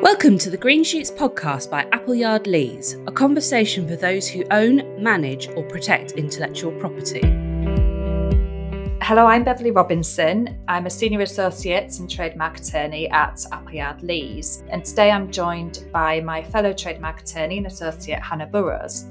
Welcome 0.00 0.38
to 0.38 0.50
the 0.50 0.56
Green 0.56 0.84
Shoots 0.84 1.10
podcast 1.10 1.70
by 1.70 1.84
Appleyard 1.90 2.46
Lees, 2.46 2.96
a 3.08 3.12
conversation 3.12 3.88
for 3.88 3.96
those 3.96 4.28
who 4.28 4.44
own, 4.52 5.02
manage, 5.02 5.48
or 5.48 5.64
protect 5.64 6.12
intellectual 6.12 6.70
property. 6.78 7.20
Hello, 9.02 9.26
I'm 9.26 9.42
Beverley 9.42 9.72
Robinson. 9.72 10.56
I'm 10.68 10.86
a 10.86 10.90
senior 10.90 11.22
associate 11.22 11.98
and 11.98 12.08
trademark 12.08 12.58
attorney 12.58 13.10
at 13.10 13.44
Appleyard 13.50 14.04
Lees, 14.04 14.62
and 14.68 14.84
today 14.84 15.10
I'm 15.10 15.32
joined 15.32 15.84
by 15.92 16.20
my 16.20 16.44
fellow 16.44 16.72
trademark 16.72 17.22
attorney 17.22 17.58
and 17.58 17.66
associate 17.66 18.20
Hannah 18.20 18.46
Burrows. 18.46 19.04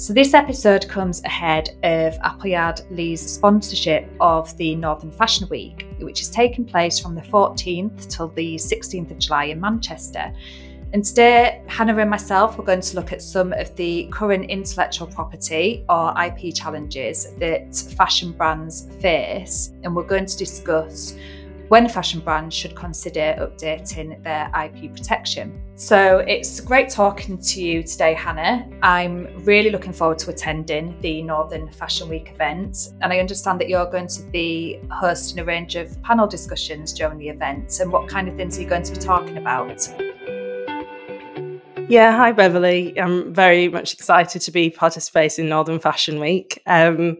So, 0.00 0.14
this 0.14 0.32
episode 0.32 0.88
comes 0.88 1.22
ahead 1.24 1.76
of 1.82 2.16
Appleyard 2.22 2.80
Lees' 2.90 3.34
sponsorship 3.34 4.10
of 4.18 4.56
the 4.56 4.74
Northern 4.74 5.10
Fashion 5.10 5.46
Week, 5.50 5.86
which 5.98 6.22
is 6.22 6.30
taking 6.30 6.64
place 6.64 6.98
from 6.98 7.14
the 7.14 7.20
14th 7.20 8.08
till 8.08 8.28
the 8.28 8.54
16th 8.54 9.10
of 9.10 9.18
July 9.18 9.44
in 9.44 9.60
Manchester. 9.60 10.32
And 10.94 11.04
today, 11.04 11.62
Hannah 11.66 11.98
and 11.98 12.08
myself 12.08 12.58
are 12.58 12.62
going 12.62 12.80
to 12.80 12.96
look 12.96 13.12
at 13.12 13.20
some 13.20 13.52
of 13.52 13.76
the 13.76 14.08
current 14.10 14.48
intellectual 14.48 15.06
property 15.06 15.84
or 15.90 16.14
IP 16.18 16.54
challenges 16.54 17.34
that 17.34 17.76
fashion 17.76 18.32
brands 18.32 18.88
face, 19.00 19.70
and 19.82 19.94
we're 19.94 20.02
going 20.04 20.24
to 20.24 20.36
discuss 20.38 21.14
when 21.70 21.88
fashion 21.88 22.18
brands 22.18 22.52
should 22.52 22.74
consider 22.74 23.36
updating 23.38 24.20
their 24.24 24.50
IP 24.60 24.92
protection. 24.92 25.62
So 25.76 26.18
it's 26.18 26.58
great 26.58 26.88
talking 26.88 27.38
to 27.38 27.62
you 27.62 27.84
today, 27.84 28.12
Hannah. 28.12 28.68
I'm 28.82 29.28
really 29.44 29.70
looking 29.70 29.92
forward 29.92 30.18
to 30.18 30.30
attending 30.30 31.00
the 31.00 31.22
Northern 31.22 31.70
Fashion 31.70 32.08
Week 32.08 32.32
event, 32.34 32.88
and 33.02 33.12
I 33.12 33.20
understand 33.20 33.60
that 33.60 33.68
you're 33.68 33.88
going 33.88 34.08
to 34.08 34.22
be 34.32 34.80
hosting 34.90 35.38
a 35.38 35.44
range 35.44 35.76
of 35.76 36.02
panel 36.02 36.26
discussions 36.26 36.92
during 36.92 37.18
the 37.18 37.28
event. 37.28 37.78
And 37.78 37.92
what 37.92 38.08
kind 38.08 38.26
of 38.26 38.34
things 38.34 38.58
are 38.58 38.62
you 38.62 38.68
going 38.68 38.82
to 38.82 38.92
be 38.92 38.98
talking 38.98 39.36
about? 39.36 39.88
Yeah, 41.88 42.16
hi 42.16 42.32
Beverley. 42.32 42.98
I'm 43.00 43.32
very 43.32 43.68
much 43.68 43.94
excited 43.94 44.42
to 44.42 44.50
be 44.50 44.70
participating 44.70 45.44
in 45.44 45.48
Northern 45.48 45.78
Fashion 45.78 46.18
Week. 46.18 46.60
Um, 46.66 47.18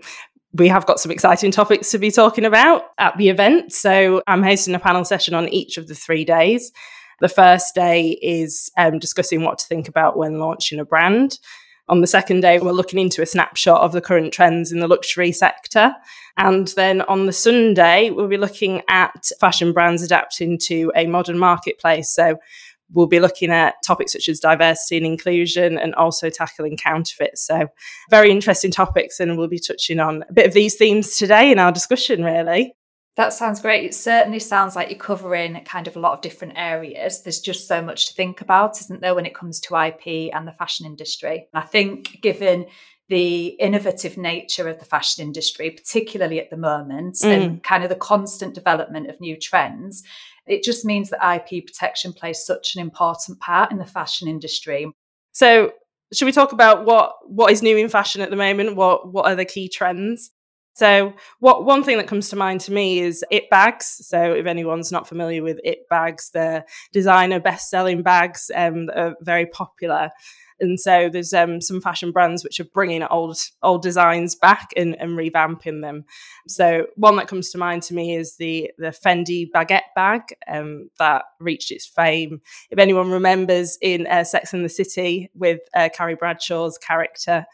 we 0.53 0.69
have 0.69 0.87
got 0.87 0.99
some 0.99 1.13
exciting 1.13 1.51
topics 1.51 1.91
to 1.91 1.99
be 1.99 2.11
talking 2.11 2.45
about 2.45 2.83
at 2.99 3.17
the 3.17 3.29
event. 3.29 3.73
So 3.73 4.23
I'm 4.27 4.43
hosting 4.43 4.75
a 4.75 4.81
panel 4.81 5.05
session 5.05 5.35
on 5.35 5.49
each 5.49 5.77
of 5.79 5.87
the 5.87 5.95
three 5.95 6.25
days. 6.25 6.73
The 7.21 7.29
first 7.29 7.75
day 7.75 8.19
is 8.23 8.71
um, 8.77 8.99
discussing 8.99 9.45
what 9.45 9.59
to 9.59 9.67
think 9.67 9.89
about 9.89 10.17
when 10.17 10.39
launching 10.39 10.81
a 10.81 10.85
brand. 10.85 11.39
On 11.89 12.01
the 12.01 12.07
second 12.07 12.41
day, 12.41 12.59
we're 12.59 12.73
looking 12.73 13.01
into 13.01 13.21
a 13.21 13.27
snapshot 13.27 13.81
of 13.81 13.93
the 13.93 14.01
current 14.01 14.33
trends 14.33 14.73
in 14.73 14.79
the 14.79 14.89
luxury 14.89 15.33
sector. 15.33 15.95
And 16.37 16.69
then 16.69 17.03
on 17.03 17.27
the 17.27 17.33
Sunday, 17.33 18.11
we'll 18.11 18.29
be 18.29 18.37
looking 18.37 18.83
at 18.89 19.29
fashion 19.41 19.73
brands 19.73 20.03
adapting 20.03 20.59
to 20.67 20.93
a 20.95 21.07
modern 21.07 21.39
marketplace. 21.39 22.11
So 22.11 22.39
we'll 22.93 23.07
be 23.07 23.21
looking 23.21 23.51
at 23.51 23.75
topics 23.85 24.13
such 24.13 24.29
as 24.29 24.41
diversity 24.41 24.97
and 24.97 25.07
inclusion 25.07 25.79
and 25.79 25.95
also 25.95 26.31
tackling 26.31 26.77
counterfeits. 26.77 27.47
So, 27.47 27.69
very 28.11 28.31
interesting 28.31 28.71
topics, 28.71 29.21
and 29.21 29.37
we'll 29.37 29.49
be 29.49 29.59
touching 29.59 30.01
on 30.01 30.25
a 30.29 30.33
bit 30.33 30.47
of 30.47 30.53
these 30.53 30.75
themes 30.75 31.17
today 31.17 31.51
in 31.51 31.59
our 31.59 31.73
discussion, 31.73 32.25
really. 32.25 32.75
That 33.17 33.33
sounds 33.33 33.61
great. 33.61 33.85
It 33.85 33.95
certainly 33.95 34.39
sounds 34.39 34.77
like 34.77 34.89
you're 34.89 34.99
covering 34.99 35.63
kind 35.65 35.87
of 35.89 35.97
a 35.97 36.01
lot 36.01 36.15
of 36.15 36.21
different 36.21 36.55
areas. 36.57 37.23
There's 37.23 37.41
just 37.41 37.67
so 37.67 37.83
much 37.83 38.07
to 38.07 38.15
think 38.15 38.41
about, 38.41 38.81
isn't 38.81 39.01
there, 39.01 39.15
when 39.15 39.27
it 39.27 39.35
comes 39.35 39.61
to 39.61 39.77
IP 39.77 40.33
and 40.35 40.47
the 40.47 40.53
fashion 40.53 40.87
industry? 40.87 41.49
I 41.53 41.63
think, 41.63 42.21
given 42.23 42.67
the 43.11 43.49
innovative 43.59 44.17
nature 44.17 44.69
of 44.69 44.79
the 44.79 44.85
fashion 44.85 45.25
industry, 45.25 45.71
particularly 45.71 46.41
at 46.41 46.49
the 46.49 46.57
moment, 46.57 47.17
mm. 47.17 47.29
and 47.29 47.63
kind 47.63 47.83
of 47.83 47.91
the 47.91 47.97
constant 47.97 48.55
development 48.55 49.11
of 49.11 49.21
new 49.21 49.37
trends, 49.37 50.05
it 50.51 50.63
just 50.63 50.85
means 50.85 51.11
that 51.11 51.43
IP 51.51 51.67
protection 51.67 52.13
plays 52.13 52.45
such 52.45 52.75
an 52.75 52.81
important 52.81 53.41
part 53.41 53.71
in 53.71 53.79
the 53.79 53.87
fashion 53.87 54.29
industry. 54.29 54.91
So, 55.33 55.73
should 56.13 56.27
we 56.27 56.33
talk 56.33 56.53
about 56.53 56.85
what 56.85 57.15
what 57.27 57.53
is 57.53 57.63
new 57.63 57.77
in 57.77 57.89
fashion 57.89 58.21
at 58.21 58.31
the 58.31 58.37
moment? 58.37 58.77
What 58.77 59.13
what 59.13 59.27
are 59.27 59.37
the 59.37 59.45
key 59.45 59.69
trends? 59.69 60.31
So, 60.75 61.15
what 61.41 61.65
one 61.65 61.85
thing 61.85 61.99
that 61.99 62.07
comes 62.07 62.29
to 62.31 62.37
mind 62.37 62.61
to 62.63 62.73
me 62.73 63.01
is 63.01 63.25
it 63.31 63.51
bags. 63.51 64.01
So, 64.07 64.33
if 64.35 64.47
anyone's 64.47 64.91
not 64.91 65.09
familiar 65.09 65.43
with 65.43 65.61
it 65.63 65.89
bags, 65.89 66.31
they're 66.33 66.65
designer 66.93 67.41
best-selling 67.41 68.03
bags 68.03 68.51
um, 68.55 68.87
that 68.87 68.99
are 68.99 69.15
very 69.21 69.47
popular. 69.47 70.11
And 70.61 70.79
so 70.79 71.09
there's 71.09 71.33
um, 71.33 71.61
some 71.61 71.81
fashion 71.81 72.13
brands 72.13 72.45
which 72.45 72.61
are 72.61 72.65
bringing 72.65 73.03
old 73.03 73.39
old 73.63 73.83
designs 73.83 74.35
back 74.35 74.71
and, 74.77 74.97
and, 75.01 75.19
revamping 75.19 75.83
them. 75.83 76.05
So 76.47 76.87
one 76.97 77.17
that 77.17 77.29
comes 77.29 77.51
to 77.51 77.59
mind 77.59 77.83
to 77.85 77.95
me 77.95 78.15
is 78.15 78.37
the 78.37 78.71
the 78.79 78.89
Fendi 78.89 79.51
baguette 79.51 79.93
bag 79.95 80.35
um, 80.49 80.91
that 80.99 81.25
reached 81.39 81.71
its 81.71 81.87
fame. 81.87 82.41
If 82.71 82.79
anyone 82.79 83.11
remembers 83.11 83.79
in 83.81 84.07
uh, 84.07 84.25
Sex 84.25 84.53
and 84.53 84.65
the 84.65 84.69
City 84.69 85.31
with 85.35 85.61
uh, 85.75 85.89
Carrie 85.95 86.17
Bradshaw's 86.17 86.79
character. 86.79 87.47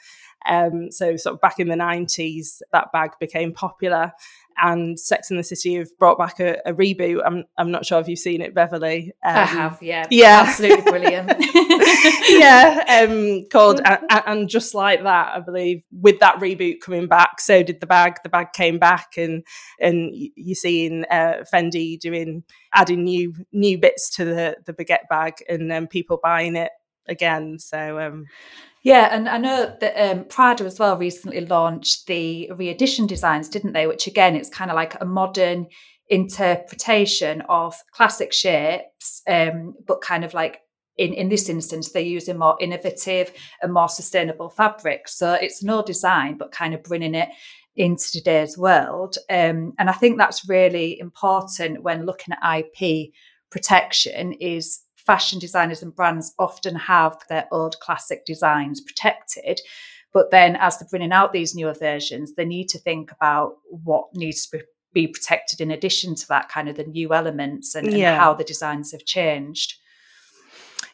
Um, 0.48 0.90
so 0.90 1.16
sort 1.16 1.34
of 1.34 1.40
back 1.40 1.58
in 1.58 1.68
the 1.68 1.74
90s, 1.74 2.60
that 2.72 2.92
bag 2.92 3.12
became 3.20 3.52
popular 3.52 4.12
and 4.58 4.98
Sex 4.98 5.30
and 5.30 5.38
the 5.38 5.44
City 5.44 5.74
have 5.74 5.96
brought 5.98 6.18
back 6.18 6.40
a, 6.40 6.56
a 6.66 6.72
reboot. 6.72 7.20
I'm 7.24 7.44
I'm 7.58 7.70
not 7.70 7.84
sure 7.84 8.00
if 8.00 8.08
you've 8.08 8.18
seen 8.18 8.40
it, 8.40 8.54
Beverley. 8.54 9.12
Um, 9.24 9.36
I 9.36 9.44
have, 9.44 9.82
yeah, 9.82 10.06
yeah, 10.10 10.44
absolutely 10.46 10.90
brilliant. 10.90 11.32
yeah, 12.28 13.04
um, 13.06 13.46
called 13.50 13.80
and, 13.84 14.22
and, 14.26 14.48
just 14.48 14.74
like 14.74 15.02
that, 15.02 15.36
I 15.36 15.40
believe. 15.40 15.82
With 15.92 16.20
that 16.20 16.36
reboot 16.36 16.80
coming 16.80 17.06
back, 17.06 17.40
so 17.40 17.62
did 17.62 17.80
the 17.80 17.86
bag. 17.86 18.16
The 18.22 18.28
bag 18.28 18.52
came 18.52 18.78
back, 18.78 19.16
and 19.16 19.44
and 19.80 20.10
you're 20.14 20.54
seeing 20.54 21.04
uh, 21.10 21.44
Fendi 21.52 21.98
doing 21.98 22.44
adding 22.74 23.04
new 23.04 23.34
new 23.52 23.78
bits 23.78 24.10
to 24.16 24.24
the 24.24 24.56
the 24.64 24.72
baguette 24.72 25.08
bag, 25.10 25.34
and 25.48 25.70
um, 25.72 25.86
people 25.86 26.18
buying 26.22 26.56
it 26.56 26.72
again. 27.08 27.58
So 27.58 28.00
um, 28.00 28.26
yeah, 28.86 29.08
and 29.10 29.28
I 29.28 29.36
know 29.38 29.76
that 29.80 29.96
um, 30.00 30.26
Prada 30.26 30.62
as 30.62 30.78
well 30.78 30.96
recently 30.96 31.40
launched 31.40 32.06
the 32.06 32.48
re-edition 32.54 33.08
designs, 33.08 33.48
didn't 33.48 33.72
they? 33.72 33.88
Which 33.88 34.06
again, 34.06 34.36
it's 34.36 34.48
kind 34.48 34.70
of 34.70 34.76
like 34.76 34.94
a 35.00 35.04
modern 35.04 35.66
interpretation 36.08 37.40
of 37.48 37.74
classic 37.90 38.32
shapes, 38.32 39.22
um, 39.26 39.74
but 39.88 40.02
kind 40.02 40.24
of 40.24 40.34
like 40.34 40.60
in, 40.96 41.12
in 41.14 41.30
this 41.30 41.48
instance, 41.48 41.90
they're 41.90 42.00
using 42.00 42.38
more 42.38 42.56
innovative 42.60 43.32
and 43.60 43.72
more 43.72 43.88
sustainable 43.88 44.50
fabrics. 44.50 45.18
So 45.18 45.32
it's 45.32 45.64
no 45.64 45.82
design, 45.82 46.38
but 46.38 46.52
kind 46.52 46.72
of 46.72 46.84
bringing 46.84 47.16
it 47.16 47.30
into 47.74 48.12
today's 48.12 48.56
world. 48.56 49.16
Um, 49.28 49.72
and 49.80 49.90
I 49.90 49.94
think 49.94 50.16
that's 50.16 50.48
really 50.48 50.96
important 51.00 51.82
when 51.82 52.06
looking 52.06 52.36
at 52.40 52.60
IP 52.60 53.10
protection 53.50 54.34
is 54.34 54.85
fashion 55.06 55.38
designers 55.38 55.82
and 55.82 55.94
brands 55.94 56.34
often 56.38 56.74
have 56.74 57.16
their 57.28 57.46
old 57.52 57.78
classic 57.80 58.26
designs 58.26 58.80
protected. 58.80 59.60
But 60.12 60.30
then, 60.30 60.56
as 60.56 60.78
they're 60.78 60.88
bringing 60.90 61.12
out 61.12 61.32
these 61.32 61.54
newer 61.54 61.74
versions, 61.74 62.34
they 62.34 62.44
need 62.44 62.68
to 62.70 62.78
think 62.78 63.12
about 63.12 63.56
what 63.68 64.06
needs 64.14 64.46
to 64.46 64.62
be 64.92 65.06
protected 65.06 65.60
in 65.60 65.70
addition 65.70 66.14
to 66.14 66.28
that 66.28 66.48
kind 66.48 66.68
of 66.68 66.76
the 66.76 66.84
new 66.84 67.12
elements 67.12 67.74
and, 67.74 67.92
yeah. 67.92 68.12
and 68.12 68.20
how 68.20 68.34
the 68.34 68.44
designs 68.44 68.92
have 68.92 69.04
changed. 69.04 69.74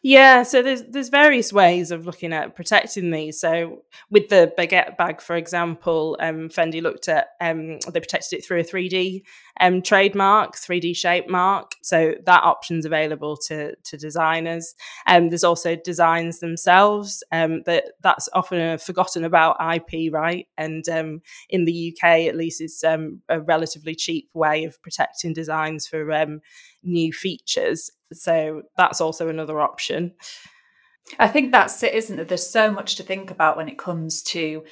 Yeah, 0.04 0.42
so 0.42 0.62
there's 0.62 0.82
there's 0.88 1.10
various 1.10 1.52
ways 1.52 1.92
of 1.92 2.06
looking 2.06 2.32
at 2.32 2.56
protecting 2.56 3.12
these. 3.12 3.38
So 3.38 3.84
with 4.10 4.30
the 4.30 4.52
baguette 4.58 4.96
bag, 4.96 5.20
for 5.20 5.36
example, 5.36 6.16
um, 6.18 6.48
Fendi 6.48 6.82
looked 6.82 7.06
at 7.08 7.28
um, 7.40 7.78
they 7.78 8.00
protected 8.00 8.40
it 8.40 8.44
through 8.44 8.60
a 8.60 8.64
3D 8.64 9.22
um, 9.60 9.80
trademark, 9.80 10.56
3D 10.56 10.92
shape 10.92 11.28
mark. 11.28 11.76
So 11.82 12.14
that 12.26 12.42
option's 12.42 12.84
available 12.84 13.36
to 13.46 13.76
to 13.76 13.96
designers. 13.96 14.74
And 15.06 15.26
um, 15.26 15.28
there's 15.30 15.44
also 15.44 15.76
designs 15.76 16.40
themselves 16.40 17.22
um, 17.30 17.62
that 17.66 17.92
that's 18.00 18.28
often 18.32 18.58
a 18.60 18.78
forgotten 18.78 19.22
about 19.22 19.56
IP, 19.76 20.12
right? 20.12 20.48
And 20.58 20.88
um, 20.88 21.22
in 21.48 21.64
the 21.64 21.94
UK, 21.96 22.26
at 22.26 22.36
least, 22.36 22.60
it's 22.60 22.82
um, 22.82 23.22
a 23.28 23.40
relatively 23.40 23.94
cheap 23.94 24.30
way 24.34 24.64
of 24.64 24.82
protecting 24.82 25.32
designs 25.32 25.86
for 25.86 26.10
um, 26.10 26.40
new 26.82 27.12
features. 27.12 27.91
So 28.12 28.62
that's 28.76 29.00
also 29.00 29.29
another 29.29 29.61
option. 29.61 30.14
I 31.19 31.29
think 31.29 31.52
that's 31.52 31.82
it, 31.82 31.94
isn't 31.94 32.19
it? 32.19 32.29
There's 32.29 32.49
so 32.49 32.70
much 32.70 32.96
to 32.96 33.02
think 33.02 33.31
about 33.31 33.56
when 33.56 33.69
it 33.69 33.79
comes 33.79 34.23
to 34.25 34.64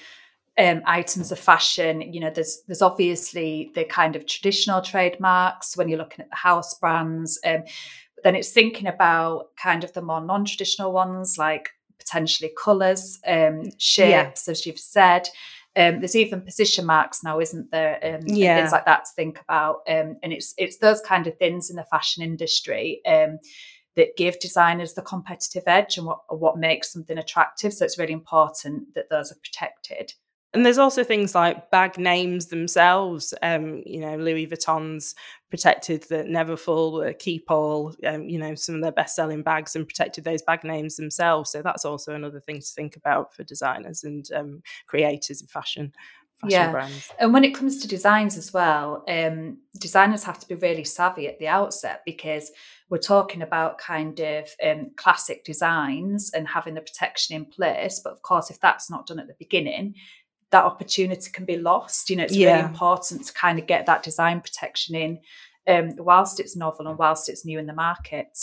um, 0.59 0.83
items 0.87 1.33
of 1.33 1.39
fashion. 1.39 2.13
You 2.13 2.21
know, 2.21 2.31
there's 2.31 2.63
there's 2.67 2.83
obviously 2.83 3.71
the 3.75 3.85
kind 3.85 4.17
of 4.17 4.27
traditional 4.27 4.81
trademarks 4.81 5.77
when 5.77 5.89
you're 5.89 5.99
looking 5.99 6.21
at 6.21 6.31
the 6.31 6.37
house 6.37 6.79
brands. 6.79 7.39
Um, 7.45 7.63
but 8.15 8.25
then 8.25 8.37
it's 8.37 8.51
thinking 8.51 8.87
about 8.87 9.57
kind 9.57 9.85
of 9.85 9.93
the 9.93 10.03
more 10.03 10.21
non-traditional 10.21 10.93
ones, 10.93 11.37
like 11.39 11.71
potentially 11.99 12.53
colours, 12.63 13.19
um, 13.27 13.65
shapes, 13.79 14.45
yeah. 14.47 14.51
as 14.51 14.67
you've 14.67 14.79
said. 14.79 15.29
Um, 15.77 16.01
there's 16.01 16.17
even 16.17 16.41
position 16.41 16.85
marks 16.85 17.23
now, 17.23 17.39
isn't 17.39 17.71
there? 17.71 17.99
Um, 18.03 18.23
yeah. 18.27 18.59
things 18.59 18.73
like 18.73 18.87
that 18.87 19.05
to 19.05 19.11
think 19.15 19.41
about. 19.41 19.77
Um, 19.89 20.17
and 20.23 20.33
it's 20.33 20.55
it's 20.59 20.79
those 20.79 21.01
kind 21.01 21.27
of 21.27 21.37
things 21.39 21.71
in 21.71 21.77
the 21.77 21.85
fashion 21.85 22.23
industry 22.23 23.01
um, 23.07 23.39
that 23.97 24.17
give 24.17 24.41
designers 24.41 24.95
the 24.95 25.03
competitive 25.03 25.65
edge 25.67 25.97
and 25.97 26.07
what 26.07 26.19
what 26.29 26.59
makes 26.59 26.93
something 26.93 27.19
attractive. 27.19 27.73
So 27.73 27.85
it's 27.85 27.99
really 27.99 28.13
important 28.13 28.95
that 28.95 29.11
those 29.11 29.31
are 29.31 29.39
protected. 29.45 30.13
And 30.53 30.67
there's 30.67 30.79
also 30.79 31.05
things 31.05 31.35
like 31.35 31.71
bag 31.71 31.97
names 31.97 32.47
themselves. 32.47 33.33
Um, 33.41 33.83
you 33.87 34.01
know, 34.01 34.17
Louis 34.17 34.49
Vuitton's 34.49 35.15
protected 35.49 36.03
the 36.05 36.25
Neverfull, 36.25 37.05
the 37.05 37.15
Keepall, 37.15 37.95
um, 38.05 38.29
you 38.29 38.39
know, 38.39 38.55
some 38.57 38.75
of 38.77 38.83
their 38.83 38.91
best 38.91 39.15
selling 39.15 39.43
bags 39.43 39.77
and 39.77 39.87
protected 39.87 40.25
those 40.25 40.43
bag 40.43 40.65
names 40.65 40.97
themselves. 40.97 41.51
So 41.51 41.63
that's 41.63 41.85
also 41.85 42.15
another 42.15 42.41
thing 42.41 42.61
to 42.61 42.67
think 42.67 42.97
about 42.97 43.35
for 43.35 43.45
designers 43.45 44.03
and 44.03 44.29
um, 44.35 44.63
creators 44.89 45.41
of 45.41 45.51
fashion. 45.51 45.93
fashion 46.41 46.51
yeah. 46.51 46.73
brands. 46.73 47.13
And 47.21 47.33
when 47.33 47.45
it 47.45 47.55
comes 47.55 47.81
to 47.83 47.89
designs 47.89 48.37
as 48.37 48.53
well, 48.53 49.05
um, 49.09 49.59
designers 49.79 50.25
have 50.25 50.41
to 50.41 50.49
be 50.49 50.57
really 50.57 50.85
savvy 50.85 51.29
at 51.29 51.39
the 51.39 51.47
outset 51.49 52.03
because 52.05 52.51
we're 52.89 52.99
talking 52.99 53.43
about 53.43 53.79
kind 53.79 54.19
of 54.19 54.49
um, 54.65 54.91
classic 54.97 55.45
designs 55.45 56.33
and 56.35 56.49
having 56.49 56.75
the 56.75 56.81
protection 56.81 57.37
in 57.37 57.45
place. 57.45 58.01
But 58.03 58.15
of 58.15 58.23
course, 58.23 58.51
if 58.51 58.59
that's 58.61 58.91
not 58.91 59.07
done 59.07 59.21
at 59.21 59.29
the 59.29 59.37
beginning, 59.39 59.95
that 60.51 60.65
opportunity 60.65 61.31
can 61.31 61.45
be 61.45 61.57
lost. 61.57 62.11
You 62.11 62.17
know, 62.17 62.25
it's 62.25 62.35
Yeah. 62.37 62.55
really 62.57 62.69
important 62.69 63.27
to 63.27 63.33
kind 63.33 63.59
of 63.59 63.67
get 63.67 63.87
that 63.87 64.03
design 64.03 64.41
protection 64.41 64.95
in 64.95 65.21
um, 65.67 65.95
whilst 65.97 66.41
it's 66.41 66.57
novel 66.57 66.89
and 66.89 66.99
whilst 66.99 67.29
it's 67.29 67.45
new 67.45 67.59
in 67.59 67.67
the 67.67 67.73
market. 67.73 68.37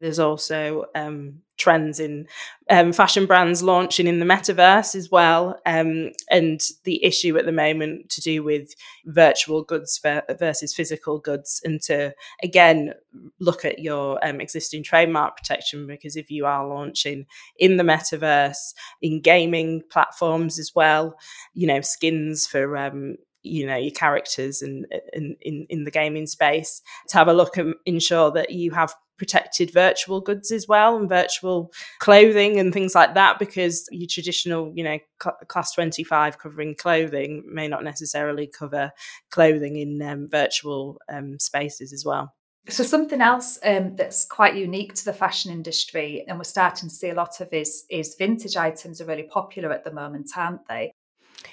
There's 0.00 0.20
also 0.20 0.84
um, 0.94 1.40
trends 1.56 1.98
in 1.98 2.28
um, 2.70 2.92
fashion 2.92 3.26
brands 3.26 3.62
launching 3.64 4.06
in 4.06 4.20
the 4.20 4.24
metaverse 4.24 4.94
as 4.94 5.10
well. 5.10 5.58
Um, 5.66 6.12
and 6.30 6.60
the 6.84 7.04
issue 7.04 7.36
at 7.36 7.46
the 7.46 7.52
moment 7.52 8.08
to 8.10 8.20
do 8.20 8.44
with 8.44 8.74
virtual 9.06 9.64
goods 9.64 10.00
versus 10.38 10.72
physical 10.72 11.18
goods, 11.18 11.60
and 11.64 11.82
to 11.82 12.14
again 12.42 12.94
look 13.40 13.64
at 13.64 13.80
your 13.80 14.24
um, 14.24 14.40
existing 14.40 14.84
trademark 14.84 15.36
protection 15.36 15.86
because 15.86 16.14
if 16.16 16.30
you 16.30 16.46
are 16.46 16.66
launching 16.66 17.26
in 17.58 17.76
the 17.76 17.84
metaverse, 17.84 18.74
in 19.02 19.20
gaming 19.20 19.82
platforms 19.90 20.58
as 20.58 20.72
well, 20.74 21.18
you 21.54 21.66
know, 21.66 21.80
skins 21.80 22.46
for. 22.46 23.16
You 23.48 23.66
know 23.66 23.76
your 23.76 23.92
characters 23.92 24.62
and 24.62 24.86
in, 25.12 25.36
in 25.40 25.66
in 25.68 25.84
the 25.84 25.90
gaming 25.90 26.26
space 26.26 26.82
to 27.08 27.18
have 27.18 27.28
a 27.28 27.32
look 27.32 27.56
and 27.56 27.74
ensure 27.86 28.30
that 28.32 28.50
you 28.50 28.72
have 28.72 28.94
protected 29.18 29.72
virtual 29.72 30.20
goods 30.20 30.50
as 30.50 30.66
well 30.68 30.96
and 30.96 31.08
virtual 31.08 31.72
clothing 31.98 32.58
and 32.58 32.72
things 32.72 32.94
like 32.94 33.14
that 33.14 33.38
because 33.38 33.86
your 33.90 34.06
traditional 34.08 34.72
you 34.74 34.84
know 34.84 34.98
cl- 35.22 35.36
class 35.48 35.72
25 35.74 36.38
covering 36.38 36.74
clothing 36.74 37.42
may 37.46 37.68
not 37.68 37.84
necessarily 37.84 38.46
cover 38.46 38.92
clothing 39.30 39.76
in 39.76 40.00
um, 40.02 40.28
virtual 40.30 40.98
um, 41.12 41.38
spaces 41.38 41.92
as 41.92 42.04
well 42.04 42.32
So 42.68 42.84
something 42.84 43.20
else 43.20 43.58
um, 43.64 43.96
that's 43.96 44.26
quite 44.26 44.54
unique 44.54 44.94
to 44.94 45.04
the 45.04 45.12
fashion 45.14 45.50
industry, 45.50 46.24
and 46.28 46.36
we're 46.36 46.44
starting 46.44 46.90
to 46.90 46.94
see 46.94 47.08
a 47.08 47.14
lot 47.14 47.40
of 47.40 47.50
is 47.52 47.84
is 47.88 48.14
vintage 48.18 48.56
items 48.56 49.00
are 49.00 49.06
really 49.06 49.22
popular 49.22 49.72
at 49.72 49.84
the 49.84 49.92
moment, 49.92 50.28
aren't 50.36 50.66
they? 50.68 50.92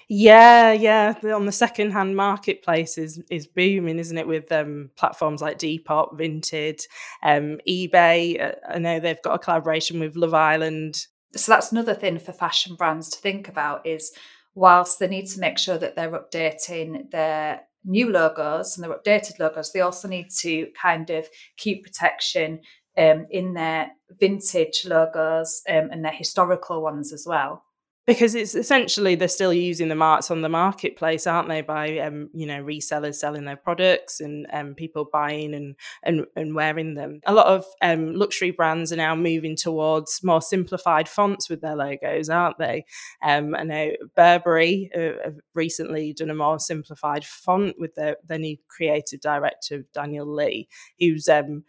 Yeah, 0.08 0.72
yeah. 0.72 1.16
On 1.24 1.46
the 1.46 1.52
second-hand 1.52 2.16
marketplace 2.16 2.98
is 2.98 3.22
is 3.30 3.48
booming, 3.48 4.00
isn't 4.00 4.18
it? 4.18 4.28
With 4.28 4.52
um, 4.52 4.92
platforms 4.96 5.42
like 5.42 5.58
Depop, 5.58 6.18
Vinted, 6.20 6.82
um, 7.24 7.60
eBay. 7.68 8.42
Uh, 8.42 8.56
I 8.70 8.80
know 8.80 9.00
they've 9.00 9.22
got 9.22 9.36
a 9.36 9.40
collaboration 9.40 10.00
with 10.00 10.16
Love 10.16 10.34
Island. 10.34 11.08
So 11.36 11.52
that's 11.52 11.72
another 11.72 11.94
thing 11.94 12.20
for 12.20 12.34
fashion 12.34 12.76
brands 12.76 13.10
to 13.10 13.20
think 13.20 13.48
about 13.48 13.86
is 13.86 14.12
whilst 14.54 15.00
they 15.00 15.08
need 15.08 15.28
to 15.28 15.40
make 15.40 15.58
sure 15.58 15.78
that 15.78 15.96
they're 15.96 16.12
updating 16.12 17.12
their 17.12 17.62
new 17.84 18.10
logos 18.10 18.78
and 18.78 18.84
their 18.84 18.98
updated 18.98 19.40
logos, 19.40 19.72
they 19.72 19.82
also 19.82 20.08
need 20.08 20.30
to 20.40 20.68
kind 20.82 21.10
of 21.10 21.28
keep 21.58 21.84
protection 21.84 22.62
um, 22.98 23.28
in 23.30 23.54
their 23.54 23.92
vintage 24.20 24.86
logos 24.86 25.62
um, 25.70 25.90
and 25.92 26.06
their 26.06 26.12
historical 26.14 26.82
ones 26.82 27.12
as 27.12 27.26
well. 27.28 27.64
Because 28.08 28.36
it's 28.36 28.54
essentially 28.54 29.16
they're 29.16 29.28
still 29.28 29.54
using 29.54 29.88
the 29.90 29.96
marks 29.96 30.30
on 30.30 30.42
the 30.42 30.50
marketplace, 30.50 31.26
aren't 31.26 31.50
they? 31.50 31.62
By 31.62 31.98
um, 32.00 32.30
you 32.34 32.46
know 32.46 32.64
resellers 32.64 33.16
selling 33.16 33.46
their 33.46 33.56
products 33.56 34.20
and 34.20 34.46
um, 34.54 34.76
people 34.76 35.10
buying 35.12 35.54
and, 35.54 35.76
and 36.04 36.26
and 36.36 36.54
wearing 36.54 36.94
them. 36.94 37.22
A 37.26 37.34
lot 37.34 37.48
of 37.48 37.66
um, 37.82 38.14
luxury 38.14 38.52
brands 38.52 38.94
are 38.94 38.98
now 38.98 39.16
moving 39.16 39.56
towards 39.56 40.24
more 40.24 40.42
simplified 40.42 41.10
fonts 41.10 41.50
with 41.50 41.62
their 41.62 41.76
logos, 41.76 42.30
aren't 42.30 42.60
they? 42.60 42.86
Um, 43.24 43.56
I 43.56 43.64
know 43.64 43.92
Burberry 44.16 44.92
uh, 44.96 45.24
have 45.24 45.38
recently 45.54 46.14
done 46.14 46.30
a 46.30 46.36
more 46.36 46.60
simplified 46.60 47.26
font 47.26 47.76
with 47.80 47.96
their 47.96 48.18
their 48.28 48.40
new 48.40 48.58
creative 48.68 49.22
director 49.22 49.84
Daniel 49.94 50.32
Lee, 50.32 50.68
who's 51.00 51.28
um, 51.28 51.64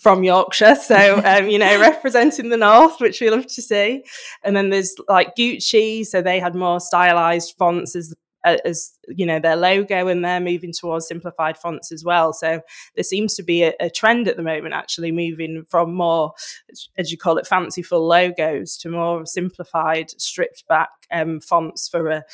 from 0.00 0.24
Yorkshire, 0.24 0.76
so 0.76 1.22
um, 1.24 1.48
you 1.48 1.58
know, 1.58 1.80
representing 1.80 2.48
the 2.48 2.56
north, 2.56 3.00
which 3.00 3.20
we 3.20 3.30
love 3.30 3.46
to 3.46 3.62
see. 3.62 4.04
And 4.42 4.56
then 4.56 4.70
there's 4.70 4.94
like 5.08 5.36
Gucci, 5.36 6.04
so 6.04 6.22
they 6.22 6.40
had 6.40 6.54
more 6.54 6.80
stylized 6.80 7.54
fonts 7.58 7.94
as 7.94 8.14
uh, 8.44 8.56
as 8.64 8.96
you 9.08 9.26
know 9.26 9.38
their 9.38 9.56
logo, 9.56 10.06
and 10.06 10.24
they're 10.24 10.40
moving 10.40 10.72
towards 10.72 11.06
simplified 11.06 11.58
fonts 11.58 11.92
as 11.92 12.04
well. 12.04 12.32
So 12.32 12.60
there 12.94 13.04
seems 13.04 13.34
to 13.34 13.42
be 13.42 13.64
a, 13.64 13.74
a 13.80 13.90
trend 13.90 14.28
at 14.28 14.36
the 14.36 14.42
moment, 14.42 14.74
actually 14.74 15.12
moving 15.12 15.64
from 15.68 15.94
more, 15.94 16.32
as 16.96 17.12
you 17.12 17.18
call 17.18 17.36
it, 17.36 17.46
fanciful 17.46 18.06
logos 18.06 18.78
to 18.78 18.88
more 18.88 19.26
simplified, 19.26 20.10
stripped 20.18 20.66
back 20.68 20.88
um, 21.10 21.40
fonts 21.40 21.88
for 21.88 22.08
a 22.08 22.24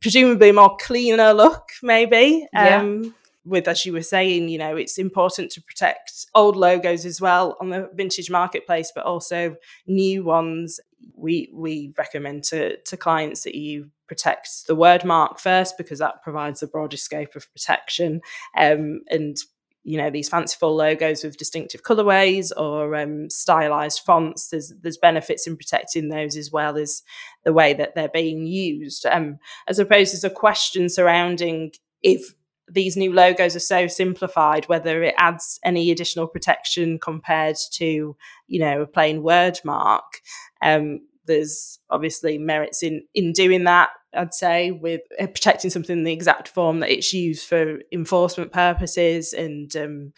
presumably 0.00 0.52
more 0.52 0.76
cleaner 0.80 1.34
look, 1.34 1.68
maybe. 1.82 2.46
Yeah. 2.54 3.19
With 3.44 3.68
as 3.68 3.86
you 3.86 3.92
were 3.92 4.02
saying 4.02 4.48
you 4.48 4.58
know 4.58 4.76
it's 4.76 4.98
important 4.98 5.50
to 5.52 5.62
protect 5.62 6.26
old 6.34 6.56
logos 6.56 7.06
as 7.06 7.20
well 7.20 7.56
on 7.60 7.70
the 7.70 7.88
vintage 7.94 8.30
marketplace 8.30 8.92
but 8.94 9.04
also 9.04 9.56
new 9.86 10.24
ones. 10.24 10.80
We 11.14 11.50
we 11.52 11.92
recommend 11.96 12.44
to 12.44 12.76
to 12.76 12.96
clients 12.96 13.44
that 13.44 13.54
you 13.54 13.90
protect 14.10 14.66
the 14.66 14.74
word 14.74 15.04
mark 15.04 15.38
first 15.38 15.78
because 15.78 16.00
that 16.00 16.20
provides 16.20 16.58
the 16.58 16.66
broadest 16.66 17.04
scope 17.04 17.36
of 17.36 17.50
protection 17.52 18.20
um, 18.58 19.02
and 19.08 19.36
you 19.84 19.96
know 19.96 20.10
these 20.10 20.28
fanciful 20.28 20.74
logos 20.74 21.22
with 21.22 21.36
distinctive 21.36 21.82
colorways 21.82 22.50
or 22.56 22.96
um, 22.96 23.30
stylized 23.30 24.00
fonts 24.00 24.48
there's 24.48 24.74
there's 24.82 24.98
benefits 24.98 25.46
in 25.46 25.56
protecting 25.56 26.08
those 26.08 26.36
as 26.36 26.50
well 26.50 26.76
as 26.76 27.02
the 27.44 27.52
way 27.52 27.72
that 27.72 27.94
they're 27.94 28.08
being 28.08 28.46
used 28.46 29.06
um, 29.06 29.38
i 29.68 29.72
suppose 29.72 30.22
a 30.24 30.28
question 30.28 30.88
surrounding 30.88 31.70
if 32.02 32.34
these 32.70 32.96
new 32.96 33.12
logos 33.12 33.56
are 33.56 33.60
so 33.60 33.86
simplified 33.86 34.68
whether 34.68 35.02
it 35.02 35.14
adds 35.18 35.58
any 35.64 35.90
additional 35.90 36.26
protection 36.26 36.98
compared 36.98 37.56
to 37.72 38.16
you 38.46 38.60
know 38.60 38.82
a 38.82 38.86
plain 38.86 39.22
word 39.22 39.58
mark 39.64 40.20
um, 40.62 41.00
there's 41.26 41.78
obviously 41.90 42.38
merits 42.38 42.82
in 42.82 43.02
in 43.14 43.32
doing 43.32 43.64
that 43.64 43.90
i'd 44.14 44.34
say 44.34 44.70
with 44.70 45.02
uh, 45.20 45.26
protecting 45.26 45.70
something 45.70 45.98
in 45.98 46.04
the 46.04 46.12
exact 46.12 46.48
form 46.48 46.80
that 46.80 46.90
it's 46.90 47.12
used 47.12 47.46
for 47.46 47.78
enforcement 47.92 48.52
purposes 48.52 49.32
and 49.32 49.76
um, 49.76 50.12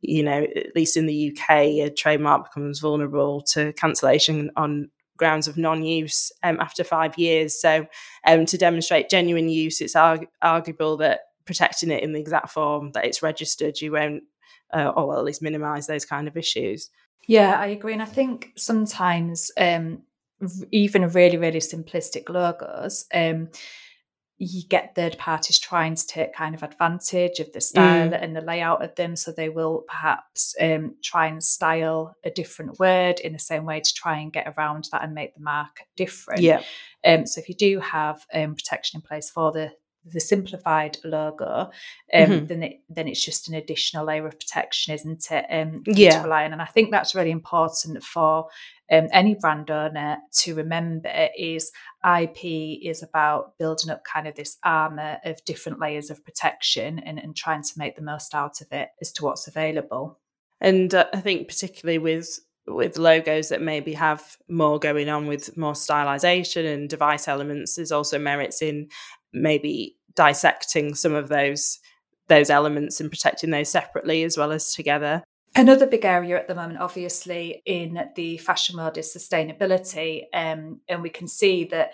you 0.00 0.22
know 0.22 0.46
at 0.56 0.74
least 0.74 0.96
in 0.96 1.06
the 1.06 1.32
uk 1.32 1.50
a 1.50 1.90
trademark 1.90 2.44
becomes 2.44 2.80
vulnerable 2.80 3.42
to 3.42 3.72
cancellation 3.74 4.50
on 4.56 4.88
grounds 5.18 5.48
of 5.48 5.58
non-use 5.58 6.32
um, 6.42 6.58
after 6.60 6.82
five 6.82 7.18
years. 7.18 7.60
So 7.60 7.86
um, 8.26 8.46
to 8.46 8.56
demonstrate 8.56 9.10
genuine 9.10 9.50
use 9.50 9.82
it's 9.82 9.96
arg- 9.96 10.28
arguable 10.40 10.96
that 10.98 11.20
protecting 11.48 11.90
it 11.90 12.04
in 12.04 12.12
the 12.12 12.20
exact 12.20 12.50
form 12.50 12.92
that 12.92 13.04
it's 13.04 13.22
registered, 13.22 13.80
you 13.80 13.92
won't, 13.92 14.22
uh, 14.72 14.92
or 14.94 15.08
well, 15.08 15.18
at 15.18 15.24
least 15.24 15.42
minimise 15.42 15.88
those 15.88 16.04
kind 16.04 16.28
of 16.28 16.36
issues. 16.36 16.90
Yeah, 17.26 17.58
I 17.58 17.66
agree. 17.68 17.94
And 17.94 18.02
I 18.02 18.06
think 18.06 18.52
sometimes 18.56 19.50
um, 19.58 20.02
even 20.70 21.08
really, 21.08 21.38
really 21.38 21.58
simplistic 21.58 22.28
logos, 22.28 23.06
um, 23.12 23.48
you 24.40 24.62
get 24.68 24.94
third 24.94 25.18
parties 25.18 25.58
trying 25.58 25.96
to 25.96 26.06
take 26.06 26.32
kind 26.32 26.54
of 26.54 26.62
advantage 26.62 27.40
of 27.40 27.52
the 27.52 27.60
style 27.60 28.14
and 28.14 28.36
the 28.36 28.40
layout 28.40 28.84
of 28.84 28.94
them. 28.94 29.16
So 29.16 29.32
they 29.32 29.48
will 29.48 29.84
perhaps 29.88 30.54
um, 30.60 30.94
try 31.02 31.26
and 31.26 31.42
style 31.42 32.14
a 32.24 32.30
different 32.30 32.78
word 32.78 33.18
in 33.18 33.32
the 33.32 33.40
same 33.40 33.64
way 33.64 33.80
to 33.80 33.94
try 33.94 34.18
and 34.18 34.32
get 34.32 34.54
around 34.56 34.88
that 34.92 35.02
and 35.02 35.12
make 35.12 35.34
the 35.34 35.42
mark 35.42 35.80
different. 35.96 36.42
Yeah, 36.42 36.62
Um, 37.04 37.26
so 37.26 37.40
if 37.40 37.48
you 37.48 37.56
do 37.56 37.80
have 37.80 38.24
um, 38.32 38.54
protection 38.54 38.98
in 38.98 39.02
place 39.02 39.28
for 39.28 39.50
the 39.50 39.72
the 40.12 40.20
simplified 40.20 40.96
logo, 41.04 41.70
um, 42.14 42.30
Mhm. 42.30 42.48
then 42.48 42.62
it 42.62 42.80
then 42.88 43.08
it's 43.08 43.24
just 43.24 43.48
an 43.48 43.54
additional 43.54 44.04
layer 44.06 44.26
of 44.26 44.38
protection, 44.38 44.94
isn't 44.94 45.30
it? 45.30 45.44
Um, 45.50 45.82
Yeah. 45.86 46.18
to 46.18 46.24
rely 46.24 46.44
on, 46.44 46.52
and 46.52 46.62
I 46.62 46.66
think 46.66 46.90
that's 46.90 47.14
really 47.14 47.30
important 47.30 48.02
for 48.02 48.48
um, 48.90 49.06
any 49.12 49.34
brand 49.34 49.70
owner 49.70 50.16
to 50.40 50.54
remember. 50.54 51.10
Is 51.38 51.70
IP 52.04 52.80
is 52.82 53.02
about 53.02 53.58
building 53.58 53.90
up 53.90 54.02
kind 54.04 54.26
of 54.26 54.34
this 54.34 54.56
armor 54.64 55.18
of 55.24 55.44
different 55.44 55.78
layers 55.78 56.08
of 56.10 56.24
protection 56.24 56.98
and, 57.00 57.18
and 57.18 57.36
trying 57.36 57.62
to 57.62 57.72
make 57.76 57.96
the 57.96 58.02
most 58.02 58.34
out 58.34 58.60
of 58.62 58.68
it 58.72 58.88
as 59.02 59.12
to 59.12 59.24
what's 59.24 59.46
available. 59.46 60.18
and 60.60 60.94
uh, 60.94 61.06
I 61.12 61.20
think 61.20 61.48
particularly 61.48 61.98
with 61.98 62.40
with 62.66 62.98
logos 62.98 63.48
that 63.48 63.62
maybe 63.62 63.94
have 63.94 64.36
more 64.48 64.78
going 64.78 65.08
on 65.08 65.26
with 65.26 65.56
more 65.56 65.72
stylization 65.72 66.66
and 66.74 66.86
device 66.88 67.26
elements, 67.26 67.76
there's 67.76 67.92
also 67.92 68.18
merits 68.18 68.60
in 68.60 68.88
maybe 69.32 69.96
dissecting 70.14 70.94
some 70.94 71.14
of 71.14 71.28
those 71.28 71.78
those 72.28 72.50
elements 72.50 73.00
and 73.00 73.10
protecting 73.10 73.50
those 73.50 73.70
separately 73.70 74.22
as 74.22 74.36
well 74.36 74.52
as 74.52 74.74
together. 74.74 75.22
Another 75.56 75.86
big 75.86 76.04
area 76.04 76.38
at 76.38 76.46
the 76.46 76.54
moment, 76.54 76.78
obviously, 76.78 77.62
in 77.64 77.98
the 78.16 78.36
fashion 78.36 78.76
world 78.76 78.98
is 78.98 79.14
sustainability. 79.14 80.24
Um, 80.34 80.80
and 80.88 81.02
we 81.02 81.08
can 81.08 81.26
see 81.26 81.64
that 81.66 81.92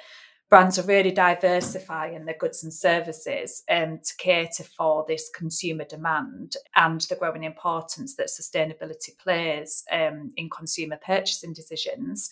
brands 0.51 0.79
are 0.79 0.87
really 0.87 1.11
diversifying 1.11 2.25
their 2.25 2.37
goods 2.39 2.63
and 2.63 2.73
services 2.73 3.63
um, 3.71 3.99
to 3.99 4.15
cater 4.19 4.65
for 4.65 5.05
this 5.09 5.31
consumer 5.35 5.85
demand 5.85 6.57
and 6.77 7.01
the 7.03 7.17
growing 7.17 7.45
importance 7.45 8.17
that 8.17 8.29
sustainability 8.29 9.17
plays 9.19 9.83
um, 9.91 10.33
in 10.37 10.51
consumer 10.51 10.99
purchasing 11.05 11.53
decisions. 11.53 12.31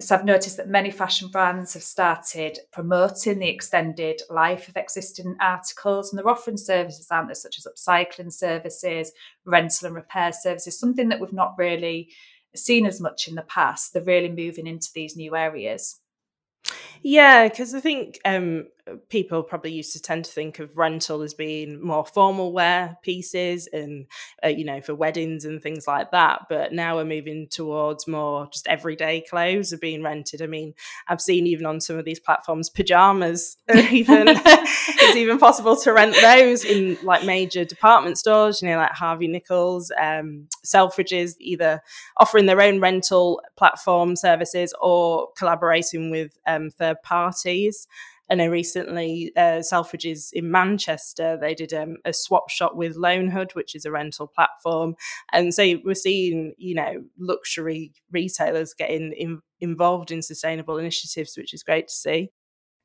So 0.00 0.16
I've 0.16 0.24
noticed 0.24 0.56
that 0.56 0.68
many 0.68 0.90
fashion 0.90 1.28
brands 1.28 1.74
have 1.74 1.82
started 1.82 2.58
promoting 2.72 3.38
the 3.38 3.48
extended 3.48 4.20
life 4.30 4.68
of 4.68 4.76
existing 4.76 5.36
articles, 5.40 6.10
and 6.10 6.18
they're 6.18 6.28
offering 6.28 6.56
services, 6.56 7.08
aren't 7.10 7.36
such 7.36 7.58
as 7.58 7.66
upcycling 7.66 8.32
services, 8.32 9.12
rental 9.44 9.86
and 9.86 9.94
repair 9.94 10.32
services, 10.32 10.78
something 10.78 11.08
that 11.08 11.20
we've 11.20 11.32
not 11.32 11.54
really 11.56 12.08
seen 12.54 12.84
as 12.86 13.00
much 13.00 13.28
in 13.28 13.34
the 13.34 13.42
past. 13.42 13.92
They're 13.92 14.02
really 14.02 14.28
moving 14.28 14.66
into 14.66 14.88
these 14.94 15.16
new 15.16 15.36
areas. 15.36 16.00
Yeah, 17.02 17.48
because 17.48 17.74
I 17.74 17.80
think 17.80 18.18
um, 18.24 18.66
people 19.08 19.42
probably 19.42 19.72
used 19.72 19.92
to 19.92 20.02
tend 20.02 20.24
to 20.24 20.32
think 20.32 20.58
of 20.58 20.76
rental 20.76 21.22
as 21.22 21.34
being 21.34 21.80
more 21.84 22.04
formal 22.04 22.52
wear 22.52 22.98
pieces 23.02 23.68
and, 23.72 24.06
uh, 24.44 24.48
you 24.48 24.64
know, 24.64 24.80
for 24.80 24.94
weddings 24.94 25.44
and 25.44 25.62
things 25.62 25.86
like 25.86 26.10
that. 26.10 26.46
But 26.48 26.72
now 26.72 26.96
we're 26.96 27.04
moving 27.04 27.46
towards 27.48 28.08
more 28.08 28.48
just 28.52 28.66
everyday 28.66 29.20
clothes 29.20 29.72
are 29.72 29.78
being 29.78 30.02
rented. 30.02 30.42
I 30.42 30.46
mean, 30.46 30.74
I've 31.08 31.20
seen 31.20 31.46
even 31.46 31.64
on 31.64 31.80
some 31.80 31.96
of 31.96 32.04
these 32.04 32.20
platforms, 32.20 32.68
pajamas 32.68 33.56
even, 33.74 34.24
it's 34.28 35.16
even 35.16 35.38
possible 35.38 35.76
to 35.76 35.92
rent 35.92 36.16
those 36.20 36.64
in 36.64 36.98
like 37.02 37.24
major 37.24 37.64
department 37.64 38.18
stores, 38.18 38.62
you 38.62 38.68
know, 38.68 38.78
like 38.78 38.92
Harvey 38.92 39.28
Nichols, 39.28 39.92
um, 40.00 40.48
Selfridges, 40.66 41.34
either 41.38 41.82
offering 42.16 42.46
their 42.46 42.60
own 42.60 42.80
rental 42.80 43.40
platform 43.56 44.16
services 44.16 44.74
or 44.80 45.28
collaborating 45.36 46.10
with 46.10 46.36
um, 46.46 46.70
third 46.70 46.96
parties. 47.02 47.86
I 48.32 48.34
know 48.34 48.48
recently 48.48 49.30
uh, 49.36 49.60
Selfridges 49.60 50.30
in 50.32 50.50
Manchester, 50.50 51.36
they 51.38 51.54
did 51.54 51.74
um, 51.74 51.98
a 52.06 52.14
swap 52.14 52.48
shop 52.48 52.74
with 52.74 52.96
Loanhood, 52.96 53.54
which 53.54 53.74
is 53.74 53.84
a 53.84 53.90
rental 53.90 54.26
platform. 54.26 54.94
And 55.32 55.52
so 55.52 55.78
we're 55.84 55.94
seeing, 55.94 56.54
you 56.56 56.74
know, 56.74 57.04
luxury 57.18 57.92
retailers 58.10 58.72
getting 58.72 59.12
in, 59.12 59.42
involved 59.60 60.10
in 60.10 60.22
sustainable 60.22 60.78
initiatives, 60.78 61.36
which 61.36 61.52
is 61.52 61.62
great 61.62 61.88
to 61.88 61.94
see. 61.94 62.30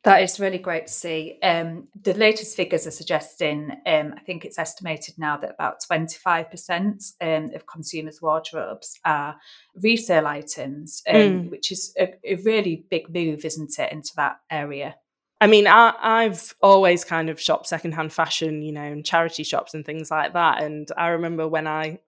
That 0.03 0.21
is 0.21 0.37
really 0.37 0.57
great 0.57 0.87
to 0.87 0.93
see. 0.93 1.39
Um, 1.41 1.87
the 2.01 2.13
latest 2.13 2.57
figures 2.57 2.85
are 2.85 2.91
suggesting, 2.91 3.71
um, 3.85 4.15
I 4.17 4.19
think 4.25 4.43
it's 4.43 4.59
estimated 4.59 5.15
now 5.17 5.37
that 5.37 5.51
about 5.51 5.77
25% 5.89 7.13
um, 7.21 7.51
of 7.55 7.65
consumers' 7.67 8.21
wardrobes 8.21 8.99
are 9.05 9.37
resale 9.81 10.27
items, 10.27 11.03
mm. 11.09 11.49
which 11.49 11.71
is 11.71 11.93
a, 11.97 12.13
a 12.25 12.35
really 12.35 12.85
big 12.89 13.13
move, 13.13 13.45
isn't 13.45 13.79
it, 13.79 13.93
into 13.93 14.11
that 14.17 14.39
area? 14.51 14.95
I 15.39 15.47
mean, 15.47 15.67
I, 15.67 16.23
have 16.23 16.55
always 16.61 17.03
kind 17.03 17.29
of 17.29 17.39
shopped 17.39 17.67
secondhand 17.67 18.11
fashion, 18.11 18.63
you 18.63 18.71
know, 18.71 18.81
and 18.81 19.05
charity 19.05 19.43
shops 19.43 19.73
and 19.73 19.85
things 19.85 20.09
like 20.09 20.33
that. 20.33 20.63
And 20.63 20.87
I 20.97 21.09
remember 21.09 21.47
when 21.47 21.67
I 21.67 21.99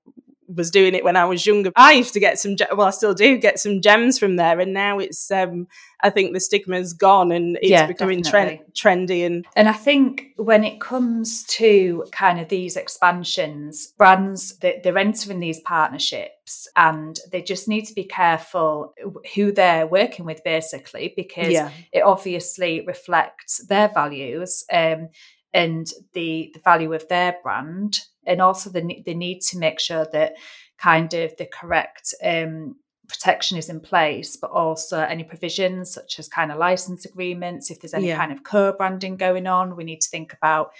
was 0.54 0.72
doing 0.72 0.96
it 0.96 1.04
when 1.04 1.16
I 1.16 1.26
was 1.26 1.46
younger. 1.46 1.72
I 1.76 1.94
used 1.94 2.14
to 2.14 2.20
get 2.20 2.40
some, 2.40 2.56
well, 2.76 2.88
I 2.88 2.90
still 2.92 3.14
do 3.14 3.38
get 3.38 3.60
some 3.60 3.82
gems 3.82 4.18
from 4.18 4.36
there, 4.36 4.60
and 4.60 4.74
now 4.74 5.00
it's, 5.00 5.30
um, 5.32 5.68
I 6.02 6.10
think 6.10 6.34
the 6.34 6.40
stigma's 6.40 6.94
gone 6.94 7.32
and 7.32 7.58
it's 7.58 7.70
yeah, 7.70 7.86
becoming 7.86 8.24
trend, 8.24 8.60
trendy. 8.74 9.26
And 9.26 9.46
and 9.56 9.68
I 9.68 9.74
think 9.74 10.34
when 10.38 10.64
it 10.64 10.80
comes 10.80 11.44
to 11.46 12.06
kind 12.12 12.40
of 12.40 12.50
these 12.50 12.76
expansions, 12.76 13.88
brands 13.98 14.58
that 14.60 14.84
they're 14.84 14.98
entering 14.98 15.40
these 15.40 15.60
partnerships, 15.60 16.32
and 16.76 17.20
they 17.32 17.42
just 17.42 17.68
need 17.68 17.86
to 17.86 17.94
be 17.94 18.04
careful 18.04 18.94
who 19.36 19.52
they're 19.52 19.88
working 19.88 20.26
with, 20.26 20.44
basically, 20.44 21.14
because 21.16 21.52
yeah. 21.52 21.72
it 21.92 22.02
obviously 22.02 22.84
reflects 22.86 23.66
their 23.68 23.90
values. 23.90 24.64
Um, 24.72 25.10
and 25.54 25.92
the, 26.14 26.52
the 26.54 26.60
value 26.60 26.94
of 26.94 27.08
their 27.08 27.36
brand 27.42 28.02
and 28.26 28.42
also 28.42 28.70
the, 28.70 29.02
the 29.06 29.16
need 29.16 29.42
to 29.42 29.58
make 29.58 29.80
sure 29.80 30.06
that 30.12 30.34
kind 30.78 31.14
of 31.14 31.36
the 31.38 31.48
correct 31.48 32.14
um, 32.24 32.76
protection 33.08 33.58
is 33.58 33.70
in 33.70 33.80
place, 33.80 34.38
but 34.38 34.52
also 34.52 35.00
any 35.00 35.24
provisions 35.24 35.92
such 35.92 36.20
as 36.20 36.30
kind 36.30 36.52
of 36.52 36.60
license 36.60 37.06
agreements. 37.06 37.72
If 37.72 37.82
there's 37.82 37.96
any 37.96 38.10
yeah. 38.10 38.18
kind 38.18 38.32
of 38.32 38.44
co-branding 38.44 39.18
going 39.18 39.48
on, 39.48 39.76
we 39.76 39.84
need 39.84 40.02
to 40.02 40.10
think 40.10 40.34
about 40.34 40.72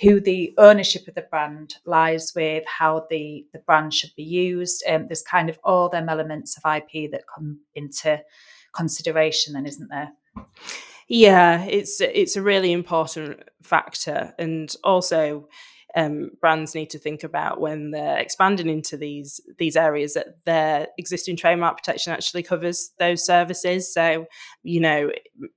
who 0.00 0.20
the 0.20 0.54
ownership 0.58 1.06
of 1.06 1.14
the 1.14 1.26
brand 1.30 1.74
lies 1.84 2.32
with, 2.34 2.64
how 2.66 3.06
the, 3.10 3.44
the 3.52 3.58
brand 3.60 3.92
should 3.94 4.10
be 4.16 4.22
used. 4.22 4.82
Um, 4.88 5.06
there's 5.08 5.22
kind 5.22 5.50
of 5.50 5.58
all 5.64 5.88
them 5.88 6.08
elements 6.08 6.56
of 6.56 6.76
IP 6.76 7.10
that 7.10 7.24
come 7.32 7.60
into 7.74 8.20
consideration, 8.74 9.52
then, 9.52 9.66
isn't 9.66 9.88
there? 9.88 10.12
Yeah, 11.08 11.64
it's 11.64 12.00
it's 12.00 12.36
a 12.36 12.42
really 12.42 12.72
important 12.72 13.42
factor, 13.62 14.32
and 14.38 14.74
also 14.82 15.48
um, 15.94 16.30
brands 16.40 16.74
need 16.74 16.90
to 16.90 16.98
think 16.98 17.22
about 17.22 17.60
when 17.60 17.90
they're 17.90 18.18
expanding 18.18 18.68
into 18.68 18.96
these 18.96 19.40
these 19.58 19.76
areas 19.76 20.14
that 20.14 20.44
their 20.44 20.88
existing 20.98 21.36
trademark 21.36 21.76
protection 21.76 22.12
actually 22.12 22.42
covers 22.42 22.92
those 22.98 23.24
services. 23.24 23.92
So, 23.92 24.26
you 24.62 24.80
know, 24.80 25.10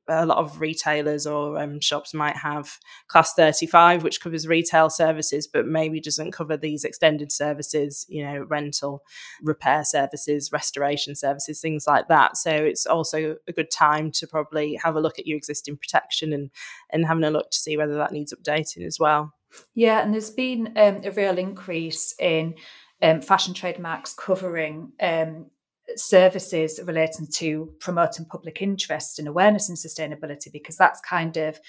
a 0.09 0.25
lot 0.25 0.39
of 0.39 0.59
retailers 0.59 1.25
or 1.25 1.57
um, 1.57 1.79
shops 1.79 2.13
might 2.13 2.35
have 2.35 2.77
class 3.07 3.33
35, 3.33 4.03
which 4.03 4.19
covers 4.19 4.47
retail 4.47 4.89
services, 4.89 5.47
but 5.47 5.65
maybe 5.65 6.01
doesn't 6.01 6.33
cover 6.33 6.57
these 6.57 6.83
extended 6.83 7.31
services, 7.31 8.05
you 8.09 8.23
know, 8.23 8.45
rental, 8.49 9.03
repair 9.41 9.83
services, 9.85 10.51
restoration 10.51 11.15
services, 11.15 11.61
things 11.61 11.85
like 11.87 12.07
that. 12.09 12.35
So 12.35 12.51
it's 12.51 12.85
also 12.85 13.37
a 13.47 13.53
good 13.53 13.71
time 13.71 14.11
to 14.11 14.27
probably 14.27 14.75
have 14.83 14.95
a 14.95 15.01
look 15.01 15.17
at 15.17 15.27
your 15.27 15.37
existing 15.37 15.77
protection 15.77 16.33
and 16.33 16.51
and 16.91 17.05
having 17.05 17.23
a 17.23 17.31
look 17.31 17.51
to 17.51 17.57
see 17.57 17.77
whether 17.77 17.95
that 17.95 18.11
needs 18.11 18.33
updating 18.33 18.85
as 18.85 18.99
well. 18.99 19.33
Yeah, 19.73 20.01
and 20.01 20.13
there's 20.13 20.31
been 20.31 20.73
um, 20.75 21.01
a 21.03 21.11
real 21.11 21.37
increase 21.37 22.15
in 22.19 22.55
um, 23.01 23.21
fashion 23.21 23.53
trademarks 23.53 24.13
covering 24.13 24.91
um, 25.01 25.47
services 25.95 26.79
relating 26.83 27.27
to 27.27 27.71
promoting 27.79 28.25
public 28.25 28.61
interest 28.61 29.19
and 29.19 29.27
awareness 29.27 29.69
in 29.69 29.75
sustainability, 29.75 30.51
because 30.51 30.77
that's 30.77 30.99
kind 31.01 31.37
of 31.37 31.59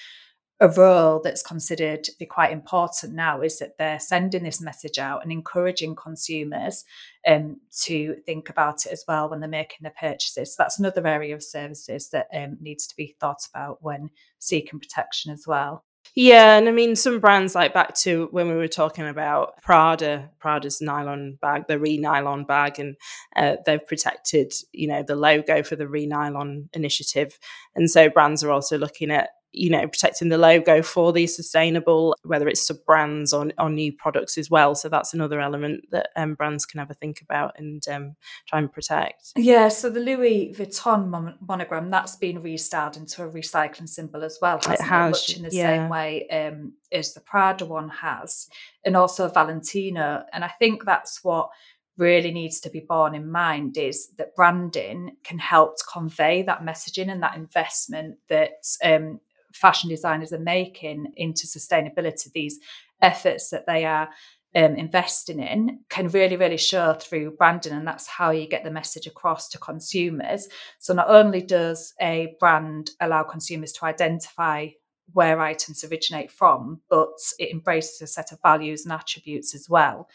a 0.61 0.69
role 0.71 1.21
that's 1.23 1.43
considered 1.43 2.03
to 2.03 2.13
be 2.19 2.25
quite 2.25 2.51
important 2.51 3.13
now 3.13 3.43
is 3.43 3.59
that 3.59 3.77
they're 3.77 4.01
sending 4.01 4.43
this 4.43 4.61
message 4.61 4.99
out 4.99 5.23
and 5.23 5.31
encouraging 5.31 5.95
consumers 5.95 6.85
um, 7.27 7.61
to 7.83 8.17
think 8.25 8.49
about 8.49 8.87
it 8.87 8.93
as 8.93 9.05
well 9.07 9.29
when 9.29 9.41
they're 9.41 9.49
making 9.51 9.81
their 9.83 9.93
purchases. 10.01 10.55
So 10.55 10.63
that's 10.63 10.79
another 10.79 11.07
area 11.07 11.35
of 11.35 11.43
services 11.43 12.09
that 12.11 12.29
um, 12.33 12.57
needs 12.61 12.87
to 12.87 12.97
be 12.97 13.15
thought 13.21 13.47
about 13.51 13.83
when 13.83 14.09
seeking 14.39 14.81
protection 14.81 15.31
as 15.31 15.45
well. 15.47 15.85
Yeah, 16.15 16.57
and 16.57 16.69
I 16.69 16.73
mean 16.73 16.97
some 16.97 17.21
brands 17.21 17.55
like 17.55 17.75
back 17.75 17.95
to 17.97 18.29
when 18.31 18.49
we 18.49 18.55
were 18.55 18.69
talking 18.69 19.07
about 19.07 19.61
Prada, 19.63 20.31
Prada's 20.39 20.81
nylon 20.81 21.39
bag, 21.41 21.67
the 21.69 21.79
re-nylon 21.79 22.45
bag, 22.45 22.79
and 22.79 22.97
uh, 23.35 23.57
they've 23.67 23.87
protected, 23.87 24.53
you 24.73 24.89
know, 24.89 25.03
the 25.03 25.17
logo 25.17 25.63
for 25.63 25.77
the 25.77 25.89
re-nylon 25.89 26.69
initiative, 26.73 27.39
and 27.75 27.91
so 27.91 28.09
brands 28.09 28.43
are 28.43 28.51
also 28.51 28.79
looking 28.79 29.11
at 29.11 29.31
you 29.57 29.71
know 29.71 29.87
protecting 29.87 30.29
the 30.29 30.39
logo 30.39 30.83
for 30.83 31.13
these 31.13 31.35
sustainable 31.35 32.17
whether 32.25 32.49
it's 32.49 32.67
sub 32.67 32.79
brands 32.87 33.33
or, 33.33 33.51
or 33.59 33.71
new 33.71 33.93
products 33.93 34.39
as 34.39 34.51
well. 34.51 34.75
So 34.75 34.89
that's 34.89 35.15
another 35.15 35.41
element 35.41 35.85
that 35.91 36.09
um, 36.17 36.35
brands 36.35 36.67
can 36.67 36.81
ever 36.81 36.95
think 36.95 37.21
about 37.21 37.59
and 37.59 37.87
um, 37.89 38.17
try 38.47 38.59
and 38.59 38.73
protect. 38.73 39.33
Yeah 39.37 39.69
so 39.69 39.91
the 39.91 40.01
louis 40.01 40.55
vuitton 40.57 41.09
mon- 41.09 41.39
monogram 41.47 41.91
that's 41.91 42.17
been 42.17 42.43
restyled 42.43 42.97
into 42.97 43.23
a 43.23 43.29
recycling 43.29 43.89
symbol 43.89 44.25
as 44.25 44.39
well 44.41 44.59
it 44.59 44.81
has 44.81 45.13
much 45.13 45.37
in 45.37 45.43
the 45.43 45.51
yeah. 45.51 45.67
same 45.67 45.89
way 45.89 46.27
um, 46.29 46.73
as 46.93 47.15
the 47.15 47.21
prada 47.21 47.65
one 47.65 47.89
has 47.89 48.49
and 48.85 48.97
also 48.97 49.29
valentino 49.29 50.25
and 50.33 50.45
i 50.45 50.51
think 50.59 50.85
that's 50.85 51.23
what 51.23 51.51
really 51.99 52.31
needs 52.31 52.61
to 52.61 52.71
be 52.71 52.81
borne 52.81 53.15
in 53.15 53.31
mind 53.31 53.79
is 53.79 54.09
that 54.19 54.35
branding 54.35 55.17
can 55.25 55.39
help 55.39 55.79
to 55.79 55.85
convey 55.91 56.43
that 56.43 56.63
messaging 56.63 57.11
and 57.11 57.23
that 57.23 57.37
investment 57.37 58.19
that 58.29 58.67
um, 58.85 59.19
fashion 59.57 59.91
designers 59.91 60.33
are 60.33 60.39
making 60.39 61.13
into 61.17 61.47
sustainability, 61.47 62.31
these 62.33 62.59
efforts 63.03 63.51
that 63.51 63.67
they 63.67 63.85
are 63.85 64.09
um, 64.55 64.75
investing 64.77 65.39
in 65.39 65.81
can 65.91 66.09
really, 66.09 66.37
really 66.37 66.57
show 66.57 66.95
through 66.95 67.37
branding, 67.37 67.73
and 67.73 67.87
that's 67.87 68.07
how 68.07 68.31
you 68.31 68.49
get 68.49 68.65
the 68.65 68.71
message 68.71 69.07
across 69.07 69.49
to 69.51 69.59
consumers. 69.59 70.49
So, 70.79 70.95
not 70.95 71.11
only 71.11 71.43
does 71.43 71.93
a 72.01 72.35
brand 72.41 72.91
allow 73.01 73.23
consumers 73.23 73.73
to 73.73 73.85
identify 73.85 74.69
where 75.13 75.41
items 75.41 75.85
originate 75.85 76.31
from, 76.31 76.81
but 76.89 77.19
it 77.39 77.51
embraces 77.53 78.01
a 78.01 78.07
set 78.07 78.33
of 78.33 78.41
values 78.43 78.85
and 78.85 78.93
attributes 78.93 79.55
as 79.55 79.69
well. 79.69 80.09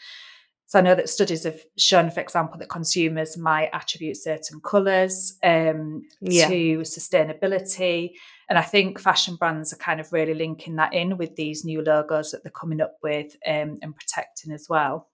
So 0.72 0.78
I 0.78 0.82
know 0.82 0.94
that 0.94 1.10
studies 1.10 1.44
have 1.44 1.62
shown, 1.76 2.10
for 2.10 2.20
example, 2.20 2.58
that 2.58 2.70
consumers 2.70 3.36
might 3.36 3.68
attribute 3.74 4.16
certain 4.16 4.58
colours 4.58 5.36
um, 5.42 6.00
yeah. 6.22 6.48
to 6.48 6.78
sustainability. 6.78 8.12
And 8.48 8.58
I 8.58 8.62
think 8.62 8.98
fashion 8.98 9.36
brands 9.36 9.74
are 9.74 9.76
kind 9.76 10.00
of 10.00 10.10
really 10.14 10.32
linking 10.32 10.76
that 10.76 10.94
in 10.94 11.18
with 11.18 11.36
these 11.36 11.62
new 11.62 11.82
logos 11.82 12.30
that 12.30 12.42
they're 12.42 12.50
coming 12.50 12.80
up 12.80 12.96
with 13.02 13.36
um, 13.46 13.80
and 13.82 13.94
protecting 13.94 14.50
as 14.50 14.64
well. 14.66 15.10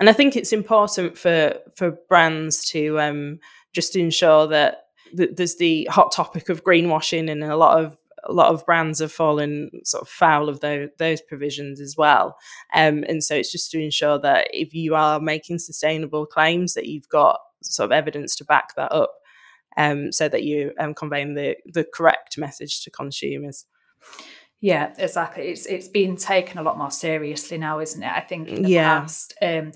And 0.00 0.08
I 0.08 0.14
think 0.14 0.34
it's 0.34 0.50
important 0.50 1.18
for 1.18 1.58
for 1.76 1.90
brands 2.08 2.64
to 2.70 2.98
um, 2.98 3.38
just 3.74 3.96
ensure 3.96 4.46
that 4.46 4.84
there's 5.12 5.56
the 5.56 5.86
hot 5.90 6.12
topic 6.12 6.48
of 6.48 6.64
greenwashing 6.64 7.30
and 7.30 7.44
a 7.44 7.56
lot 7.56 7.84
of 7.84 7.98
a 8.24 8.32
lot 8.32 8.52
of 8.52 8.64
brands 8.64 9.00
have 9.00 9.12
fallen 9.12 9.70
sort 9.84 10.02
of 10.02 10.08
foul 10.08 10.48
of 10.48 10.60
those, 10.60 10.88
those 10.98 11.20
provisions 11.20 11.80
as 11.80 11.96
well. 11.96 12.36
Um, 12.74 13.04
and 13.08 13.22
so 13.22 13.34
it's 13.34 13.52
just 13.52 13.70
to 13.72 13.80
ensure 13.80 14.18
that 14.20 14.48
if 14.52 14.74
you 14.74 14.94
are 14.94 15.20
making 15.20 15.58
sustainable 15.58 16.26
claims, 16.26 16.74
that 16.74 16.86
you've 16.86 17.08
got 17.08 17.40
sort 17.62 17.86
of 17.86 17.92
evidence 17.92 18.36
to 18.36 18.44
back 18.44 18.74
that 18.76 18.92
up, 18.92 19.12
um, 19.76 20.12
so 20.12 20.28
that 20.28 20.42
you 20.42 20.72
um, 20.78 20.94
conveying 20.94 21.34
the 21.34 21.56
the 21.64 21.84
correct 21.84 22.38
message 22.38 22.82
to 22.84 22.90
consumers. 22.90 23.66
Yeah, 24.60 24.92
exactly. 24.96 25.48
It's 25.48 25.66
it's 25.66 25.88
been 25.88 26.16
taken 26.16 26.58
a 26.58 26.62
lot 26.62 26.78
more 26.78 26.90
seriously 26.90 27.58
now, 27.58 27.80
isn't 27.80 28.02
it? 28.02 28.12
I 28.12 28.20
think 28.20 28.48
in 28.48 28.62
the 28.62 28.68
yeah. 28.68 29.00
past, 29.00 29.34
um, 29.42 29.72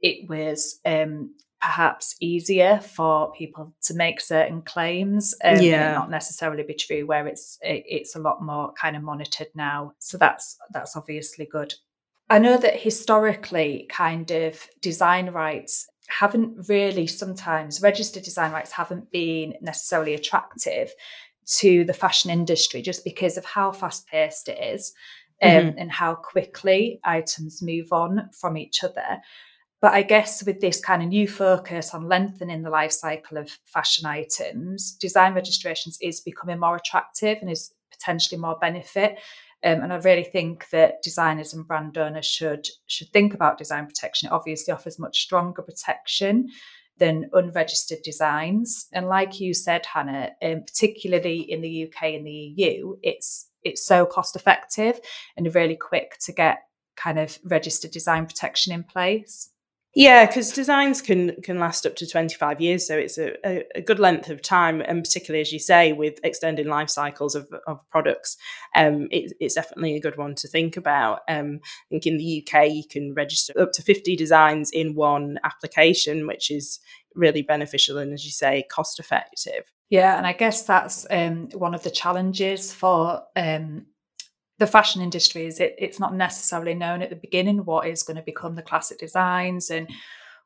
it 0.00 0.28
was 0.28 0.80
um, 0.84 1.34
perhaps 1.64 2.14
easier 2.20 2.78
for 2.78 3.32
people 3.32 3.72
to 3.80 3.94
make 3.94 4.20
certain 4.20 4.60
claims 4.60 5.34
um, 5.42 5.58
yeah. 5.62 5.94
not 5.94 6.10
necessarily 6.10 6.62
be 6.62 6.74
true 6.74 7.06
where 7.06 7.26
it's 7.26 7.56
it, 7.62 7.82
it's 7.86 8.14
a 8.14 8.18
lot 8.18 8.42
more 8.42 8.74
kind 8.74 8.94
of 8.94 9.02
monitored 9.02 9.48
now 9.54 9.90
so 9.98 10.18
that's 10.18 10.58
that's 10.72 10.94
obviously 10.94 11.48
good 11.50 11.72
i 12.28 12.38
know 12.38 12.58
that 12.58 12.78
historically 12.78 13.86
kind 13.88 14.30
of 14.30 14.68
design 14.82 15.30
rights 15.30 15.86
haven't 16.08 16.68
really 16.68 17.06
sometimes 17.06 17.80
registered 17.80 18.24
design 18.24 18.52
rights 18.52 18.72
haven't 18.72 19.10
been 19.10 19.54
necessarily 19.62 20.12
attractive 20.12 20.92
to 21.46 21.82
the 21.84 21.94
fashion 21.94 22.30
industry 22.30 22.82
just 22.82 23.04
because 23.04 23.38
of 23.38 23.44
how 23.46 23.72
fast 23.72 24.06
paced 24.06 24.50
it 24.50 24.62
is 24.62 24.92
um, 25.40 25.50
mm-hmm. 25.50 25.78
and 25.78 25.90
how 25.90 26.14
quickly 26.14 27.00
items 27.04 27.62
move 27.62 27.90
on 27.90 28.28
from 28.38 28.58
each 28.58 28.84
other 28.84 29.22
but 29.84 29.92
I 29.92 30.00
guess 30.00 30.42
with 30.42 30.62
this 30.62 30.80
kind 30.80 31.02
of 31.02 31.08
new 31.10 31.28
focus 31.28 31.92
on 31.92 32.08
lengthening 32.08 32.62
the 32.62 32.70
life 32.70 32.90
cycle 32.90 33.36
of 33.36 33.50
fashion 33.66 34.06
items, 34.06 34.92
design 34.92 35.34
registrations 35.34 35.98
is 36.00 36.22
becoming 36.22 36.58
more 36.58 36.76
attractive 36.76 37.36
and 37.42 37.50
is 37.50 37.70
potentially 37.92 38.40
more 38.40 38.56
benefit. 38.58 39.18
Um, 39.62 39.82
and 39.82 39.92
I 39.92 39.96
really 39.96 40.24
think 40.24 40.70
that 40.70 41.02
designers 41.02 41.52
and 41.52 41.68
brand 41.68 41.98
owners 41.98 42.24
should 42.24 42.66
should 42.86 43.10
think 43.10 43.34
about 43.34 43.58
design 43.58 43.86
protection. 43.86 44.28
It 44.28 44.32
obviously 44.32 44.72
offers 44.72 44.98
much 44.98 45.20
stronger 45.20 45.60
protection 45.60 46.48
than 46.96 47.28
unregistered 47.34 48.00
designs. 48.02 48.86
And 48.94 49.06
like 49.08 49.38
you 49.38 49.52
said, 49.52 49.84
Hannah, 49.84 50.30
um, 50.42 50.62
particularly 50.62 51.40
in 51.40 51.60
the 51.60 51.84
UK 51.84 52.14
and 52.14 52.26
the 52.26 52.54
EU, 52.56 52.96
it's 53.02 53.50
it's 53.62 53.84
so 53.84 54.06
cost 54.06 54.34
effective 54.34 54.98
and 55.36 55.54
really 55.54 55.76
quick 55.76 56.16
to 56.20 56.32
get 56.32 56.60
kind 56.96 57.18
of 57.18 57.38
registered 57.44 57.90
design 57.90 58.24
protection 58.24 58.72
in 58.72 58.82
place. 58.82 59.50
Yeah, 59.96 60.26
because 60.26 60.50
designs 60.50 61.00
can 61.00 61.40
can 61.42 61.60
last 61.60 61.86
up 61.86 61.94
to 61.96 62.06
twenty 62.06 62.34
five 62.34 62.60
years, 62.60 62.84
so 62.86 62.96
it's 62.96 63.16
a, 63.16 63.34
a, 63.46 63.64
a, 63.76 63.80
good 63.80 64.00
length 64.00 64.28
of 64.28 64.42
time, 64.42 64.80
and 64.80 65.04
particularly 65.04 65.40
as 65.40 65.52
you 65.52 65.60
say, 65.60 65.92
with 65.92 66.18
extending 66.24 66.66
life 66.66 66.90
cycles 66.90 67.36
of, 67.36 67.46
of 67.68 67.88
products, 67.90 68.36
um, 68.74 69.06
it, 69.12 69.32
it's 69.38 69.54
definitely 69.54 69.94
a 69.94 70.00
good 70.00 70.16
one 70.16 70.34
to 70.36 70.48
think 70.48 70.76
about. 70.76 71.20
Um, 71.28 71.60
I 71.62 71.86
think 71.90 72.06
in 72.06 72.16
the 72.16 72.44
UK 72.44 72.70
you 72.70 72.82
can 72.90 73.14
register 73.14 73.52
up 73.60 73.70
to 73.74 73.82
fifty 73.82 74.16
designs 74.16 74.72
in 74.72 74.96
one 74.96 75.38
application, 75.44 76.26
which 76.26 76.50
is 76.50 76.80
really 77.14 77.42
beneficial 77.42 77.98
and, 77.98 78.12
as 78.12 78.24
you 78.24 78.32
say, 78.32 78.64
cost 78.68 78.98
effective. 78.98 79.70
Yeah, 79.90 80.16
and 80.18 80.26
I 80.26 80.32
guess 80.32 80.64
that's 80.64 81.06
um, 81.08 81.50
one 81.52 81.72
of 81.72 81.84
the 81.84 81.90
challenges 81.90 82.72
for 82.72 83.22
um, 83.36 83.86
the 84.64 84.70
fashion 84.70 85.02
industry 85.02 85.44
is 85.44 85.60
it, 85.60 85.74
it's 85.76 86.00
not 86.00 86.14
necessarily 86.14 86.72
known 86.72 87.02
at 87.02 87.10
the 87.10 87.16
beginning 87.16 87.66
what 87.66 87.86
is 87.86 88.02
going 88.02 88.16
to 88.16 88.22
become 88.22 88.54
the 88.54 88.62
classic 88.62 88.98
designs 88.98 89.68
and 89.68 89.90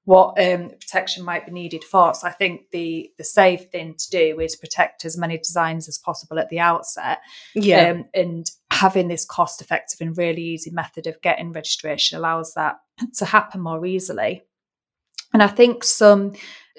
what 0.07 0.43
um, 0.43 0.71
protection 0.71 1.25
might 1.25 1.47
be 1.47 1.53
needed 1.53 1.85
for. 1.85 2.15
So 2.15 2.27
I 2.27 2.33
think 2.33 2.63
the 2.73 3.13
the 3.17 3.23
safe 3.23 3.71
thing 3.71 3.95
to 3.97 4.11
do 4.11 4.41
is 4.41 4.57
protect 4.57 5.05
as 5.05 5.17
many 5.17 5.39
designs 5.39 5.87
as 5.87 5.99
possible 5.99 6.41
at 6.41 6.49
the 6.49 6.59
outset. 6.59 7.19
Yeah. 7.55 7.91
Um, 7.91 8.07
and 8.13 8.51
having 8.73 9.07
this 9.07 9.25
cost 9.25 9.61
effective 9.61 10.01
and 10.01 10.19
really 10.19 10.43
easy 10.43 10.73
method 10.73 11.07
of 11.07 11.23
getting 11.23 11.53
registration 11.53 12.19
allows 12.19 12.55
that 12.55 12.79
to 13.19 13.25
happen 13.25 13.61
more 13.61 13.87
easily. 13.87 14.43
And 15.33 15.45
I 15.45 15.49
think 15.49 15.85
some 15.85 16.33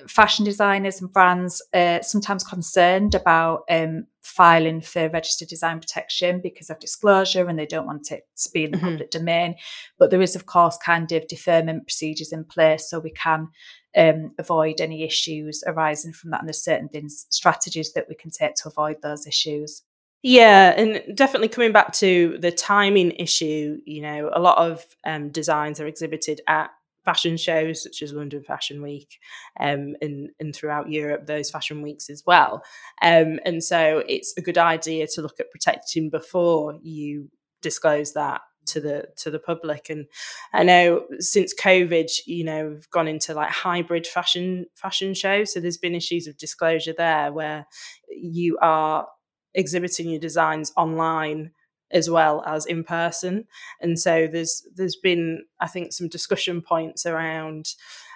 fashion 0.08 0.46
designers 0.46 1.01
and 1.01 1.12
brands 1.12 1.62
are 1.74 2.01
sometimes 2.01 2.44
concerned 2.44 3.15
about 3.15 3.63
um, 3.69 4.08
filing 4.21 4.82
for 4.82 5.10
registered 5.10 5.47
design 5.47 5.80
protection 5.80 6.39
because 6.41 6.69
of 6.69 6.80
disclosure 6.80 7.47
and 7.47 7.58
they 7.58 7.65
don't 7.65 7.86
want 7.86 8.12
it 8.12 8.28
to 8.38 8.50
be 8.54 8.65
in 8.65 8.71
the 8.71 8.78
mm-hmm. 8.78 8.88
public 8.88 9.12
domain. 9.12 9.56
But 9.97 10.12
there 10.12 10.21
is, 10.21 10.36
of 10.36 10.45
course, 10.45 10.78
kind 10.84 11.12
of 11.12 11.28
deferment 11.28 11.88
procedures 11.88 12.32
in 12.32 12.43
place 12.43 12.89
so 12.89 13.00
we 13.00 13.12
can 13.12 13.50
um, 13.97 14.34
avoid 14.38 14.82
any 14.82 15.04
issues 15.04 15.63
arising 15.65 16.13
from 16.13 16.32
that. 16.32 16.41
And 16.41 16.47
there's 16.47 16.63
certain 16.63 16.89
things, 16.89 17.26
strategies 17.30 17.93
that 17.93 18.08
we 18.08 18.15
can 18.15 18.32
take 18.32 18.56
to 18.56 18.69
avoid 18.69 19.02
those 19.02 19.26
issues. 19.26 19.84
Yeah, 20.21 20.73
and 20.76 21.15
definitely 21.15 21.47
coming 21.47 21.71
back 21.71 21.93
to 21.93 22.38
the 22.39 22.52
timing 22.52 23.12
issue, 23.12 23.80
you 23.86 24.02
know, 24.02 24.30
a 24.34 24.41
lot 24.41 24.58
of 24.58 24.86
um, 25.06 25.30
designs 25.30 25.80
are 25.80 25.88
exhibited 25.88 26.41
at 26.47 26.71
fashion 27.10 27.38
shows 27.38 27.82
such 27.82 28.04
as 28.04 28.13
London 28.13 28.43
Fashion 28.43 28.84
Week 28.84 29.17
um, 29.60 29.95
and, 30.00 30.30
and 30.39 30.56
throughout 30.56 30.91
Europe, 30.91 31.26
those 31.26 31.50
fashion 31.50 31.82
weeks 31.82 32.08
as 32.08 32.22
well. 32.24 32.62
Um, 33.02 33.39
and 33.45 33.63
so 33.63 34.04
it's 34.08 34.36
a 34.38 34.43
good 34.43 34.60
idea 34.60 35.08
to 35.15 35.24
look 35.24 35.39
at 35.39 35.50
protecting 35.50 36.12
before 36.12 36.78
you 36.84 37.32
disclose 37.63 38.13
that 38.13 38.41
to 38.67 38.80
the 38.80 39.06
to 39.17 39.32
the 39.32 39.39
public 39.39 39.89
and 39.89 40.06
i 40.54 40.62
know 40.62 41.04
since 41.17 41.56
covid 41.60 42.12
you 42.28 42.43
know 42.43 42.69
we've 42.69 42.89
gone 42.91 43.08
into 43.08 43.34
like 43.34 43.50
hybrid 43.50 44.06
fashion 44.06 44.65
fashion 44.76 45.15
shows 45.15 45.52
so 45.52 45.60
there's 45.60 45.78
been 45.78 45.95
issues 45.95 46.28
of 46.28 46.38
disclosure 46.38 46.93
there 46.95 47.34
where 47.34 47.65
you 48.10 48.60
are 48.62 49.08
exhibiting 49.56 50.10
your 50.10 50.19
designs 50.19 50.72
online 50.78 51.52
as 51.91 52.10
well 52.10 52.43
as 52.45 52.65
in 52.65 52.84
person. 52.84 53.45
And 53.82 53.99
so 53.99 54.28
there's 54.32 54.65
there's 54.75 54.95
been 54.95 55.45
I 55.60 55.67
think 55.67 55.93
some 55.93 56.08
discussion 56.08 56.62
points 56.62 57.06
around 57.06 57.73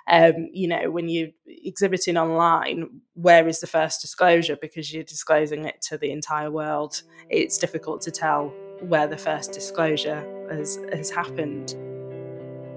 um, 0.07 0.49
you 0.51 0.67
know, 0.67 0.91
when 0.91 1.07
you're 1.07 1.29
exhibiting 1.47 2.17
online, 2.17 2.89
where 3.13 3.47
is 3.47 3.61
the 3.61 3.67
first 3.67 4.01
disclosure? 4.01 4.57
Because 4.57 4.93
you're 4.93 5.03
disclosing 5.03 5.65
it 5.65 5.81
to 5.83 5.97
the 5.97 6.11
entire 6.11 6.51
world. 6.51 7.01
It's 7.29 7.57
difficult 7.57 8.01
to 8.01 8.11
tell 8.11 8.53
where 8.81 9.07
the 9.07 9.17
first 9.17 9.53
disclosure 9.53 10.25
has, 10.51 10.77
has 10.91 11.09
happened. 11.09 11.75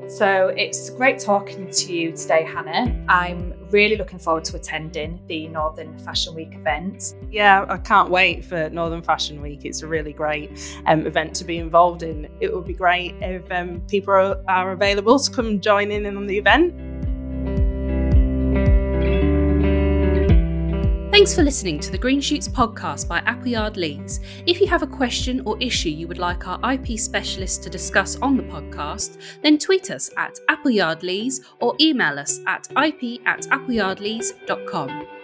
So 0.09 0.55
it's 0.57 0.91
great 0.91 1.19
talking 1.19 1.69
to 1.69 1.93
you 1.93 2.13
today, 2.13 2.45
Hannah. 2.45 2.97
I'm 3.09 3.53
really 3.71 3.97
looking 3.97 4.21
forward 4.21 4.45
to 4.45 4.57
attending 4.57 5.21
the 5.27 5.49
Northern 5.49 5.99
Fashion 5.99 6.33
Week 6.33 6.55
event. 6.55 7.17
Yeah, 7.29 7.67
I 7.69 7.79
can't 7.79 8.09
wait 8.09 8.45
for 8.45 8.71
Northern 8.71 9.03
Fashion 9.03 9.43
Week. 9.43 9.65
It's 9.65 9.83
a 9.83 9.87
really 9.89 10.13
great 10.13 10.51
um, 10.87 11.07
event 11.09 11.35
to 11.37 11.45
be 11.45 11.59
involved 11.59 12.05
in. 12.05 12.29
It 12.39 12.55
would 12.55 12.65
be 12.65 12.73
great 12.73 13.17
if 13.21 13.51
um, 13.51 13.83
people 13.89 14.15
are, 14.15 14.41
are 14.47 14.71
available 14.71 15.19
to 15.19 15.31
come 15.31 15.61
join 15.61 15.91
in 15.91 16.07
on 16.07 16.29
the 16.29 16.39
event. 16.39 16.96
Thanks 21.17 21.35
for 21.35 21.43
listening 21.43 21.79
to 21.79 21.91
the 21.91 21.97
Green 21.97 22.21
Shoots 22.21 22.47
podcast 22.47 23.09
by 23.09 23.21
Appleyard 23.21 23.79
Lees. 23.79 24.21
If 24.45 24.61
you 24.61 24.67
have 24.67 24.83
a 24.83 24.87
question 24.87 25.41
or 25.47 25.57
issue 25.61 25.89
you 25.89 26.07
would 26.09 26.19
like 26.19 26.47
our 26.47 26.61
IP 26.75 26.99
specialist 26.99 27.63
to 27.63 27.71
discuss 27.71 28.17
on 28.17 28.37
the 28.37 28.43
podcast, 28.43 29.17
then 29.41 29.57
tweet 29.57 29.91
us 29.91 30.11
at 30.19 30.39
Appleyard 30.51 31.03
Lees 31.03 31.41
or 31.59 31.75
email 31.81 32.19
us 32.19 32.41
at 32.47 32.69
ip 32.77 33.23
at 33.25 33.45
appleyardlees.com. 33.45 35.16